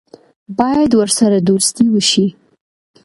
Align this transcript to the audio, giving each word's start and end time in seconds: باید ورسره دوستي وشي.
باید 0.57 0.91
ورسره 0.99 1.37
دوستي 1.47 1.85
وشي. 1.89 2.27